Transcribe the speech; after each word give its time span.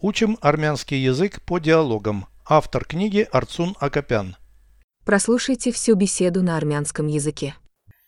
Учим 0.00 0.38
армянский 0.40 0.98
язык 0.98 1.40
по 1.42 1.58
диалогам. 1.58 2.26
Автор 2.48 2.84
книги 2.84 3.26
Арцун 3.32 3.74
Акопян. 3.80 4.36
Прослушайте 5.04 5.72
всю 5.72 5.94
беседу 5.94 6.42
на 6.42 6.56
армянском 6.56 7.06
языке. 7.06 7.54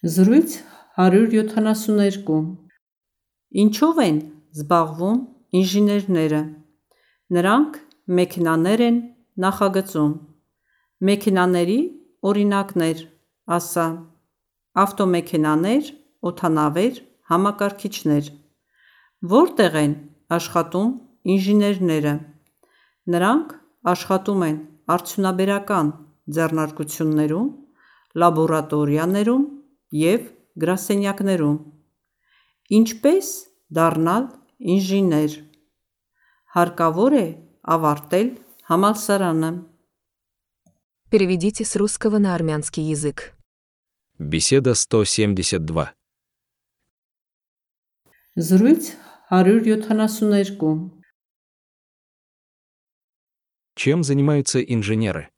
Զրույց 0.02 0.60
172 0.96 2.70
Ինչով 3.50 3.96
են 3.98 4.18
զբաղվում 4.54 5.16
ինժեներները։ 5.58 6.40
Նրանք 7.34 7.78
մեքենաներ 8.18 8.82
են 8.86 8.98
նախագծում։ 9.42 10.12
Մեքենաների 11.08 11.78
օրինակներ, 12.30 12.98
ասա. 13.56 13.86
Ավտոմեքենաներ, 14.82 15.90
օդանավեր, 16.30 16.94
համակարգիչներ։ 17.30 18.30
Որտեղ 19.34 19.78
են 19.82 19.94
աշխատում 20.38 20.90
ինժեներները։ 21.35 22.13
Նրանք 23.15 23.53
աշխատում 23.91 24.43
են 24.49 24.57
արդյունաբերական 24.95 25.91
ձեռնարկություններում, 26.35 27.49
լաբորատորիաներում 28.21 29.43
և 30.01 30.27
գրասենյակներում։ 30.61 31.57
Ինչպես 32.79 33.27
դառնալ 33.77 34.27
ինժեներ։ 34.75 35.37
Հարկավոր 36.55 37.17
է 37.19 37.27
ավարտել 37.75 38.29
համալսարանը։ 38.71 39.51
Переведите 41.09 41.63
с 41.65 41.75
русского 41.75 42.17
на 42.17 42.33
армянский 42.33 42.83
язык. 42.83 43.35
Беседа 44.17 44.73
172. 44.73 45.93
Զրույց 48.35 48.97
172 49.29 50.98
Чем 53.79 54.03
занимаются 54.03 54.61
инженеры? 54.61 55.29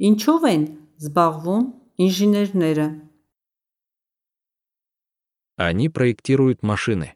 Ինչով 0.00 0.44
են 0.48 0.62
զբաղվում 1.04 1.64
ինժեներները։ 2.00 2.86
Они 5.60 5.90
проектируют 5.92 6.62
машины. 6.64 7.12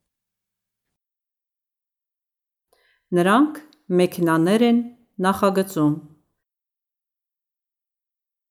Նրանք 3.09 3.63
մեքենաներ 3.89 4.65
են 4.69 4.79
նախագծում։ 5.25 5.95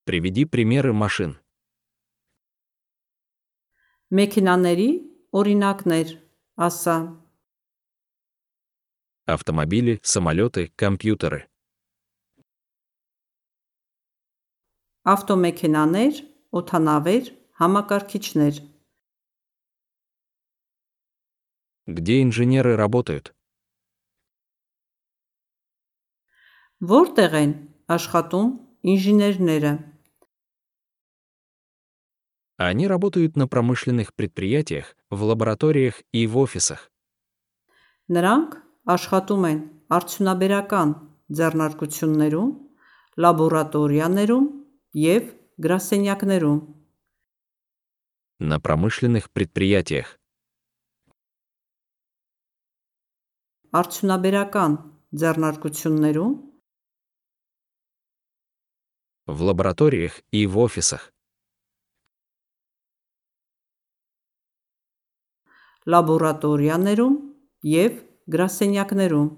Приведи 0.09 0.43
примеры 0.49 0.93
машин. 0.97 1.37
Մեքենաների 4.09 4.89
օրինակներ, 5.31 6.07
ասա. 6.57 6.97
Автомобили, 9.27 9.99
самолеты, 10.03 10.71
компьютеры. 10.75 11.47
Ավտոմեքենաներ, 15.03 16.13
օդանավեր, 16.51 17.23
համակարգիչներ։ 17.59 18.55
Где 21.85 22.21
инженеры 22.23 22.77
работают? 22.77 23.35
Որտեղ 26.79 27.35
են 27.39 27.51
աշխատում 27.95 28.49
ինժեներները։ 28.93 29.71
Они 32.55 32.87
работают 32.87 33.35
на 33.35 33.47
промышленных 33.47 34.13
предприятиях, 34.13 34.95
в 35.09 35.23
лабораториях 35.23 36.01
и 36.11 36.27
в 36.27 36.37
офисах. 36.37 36.91
Նրանք 38.07 38.63
աշխատում 38.93 39.43
են 39.49 39.59
արդյունաբերական 39.97 40.93
ձեռնարկություններում, 41.39 42.49
լաբորատորիաներում 43.23 44.45
և 45.03 45.23
գրասենյակներում։ 45.63 46.59
На 48.43 48.57
промышленных 48.59 49.29
предприятиях. 49.31 50.17
Արդյունաբերական 53.73 54.71
ձեռնարկություններում, 55.21 56.33
В 59.25 59.41
лабораториях 59.41 60.21
и 60.31 60.45
в 60.47 60.59
офисах. 60.59 61.13
լաբորատորիաներում 65.91 67.15
և 67.63 67.93
գրասենյակներում։ 68.27 69.29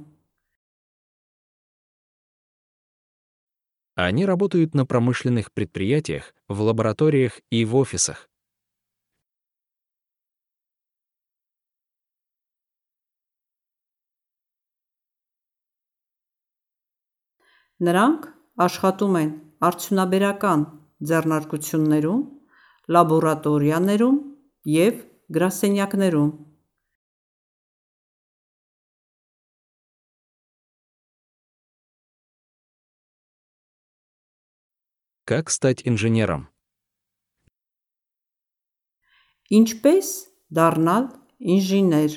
Они 3.98 4.26
работают 4.26 4.76
на 4.76 4.86
промышленных 4.86 5.54
предприятиях, 5.54 6.34
в 6.50 6.62
лабораториях 6.62 7.40
и 7.50 7.64
в 7.64 7.78
офисах. 7.78 8.28
Նրանք 17.80 18.28
աշխատում 18.64 19.16
են 19.20 19.32
արդյունաբերական 19.68 20.62
ձեռնարկություններում, 21.08 22.22
լաբորատորիաներում 22.96 24.20
և 24.76 25.02
գրասենյակներում։ 25.36 26.30
Как 35.30 35.50
стать 35.50 35.82
инженером? 35.88 36.50
Ինչպես 39.50 40.08
դառնալ 40.50 41.10
ինժեներ։ 41.40 42.14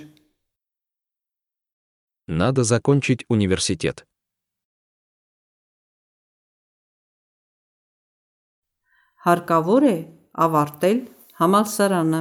Надо 2.29 2.65
закончить 2.65 3.25
университет. 3.29 4.05
Հարկավոր 9.25 9.85
է 9.89 9.97
ավարտել 10.45 10.99
համալսարանը։ 11.41 12.21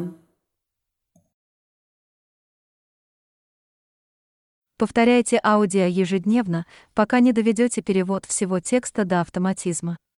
Повторяйте 4.77 5.39
аудио 5.43 5.85
ежедневно, 5.85 6.65
пока 6.93 7.19
не 7.19 7.33
доведете 7.33 7.81
перевод 7.81 8.25
всего 8.25 8.59
текста 8.59 9.05
до 9.05 9.21
автоматизма. 9.21 9.97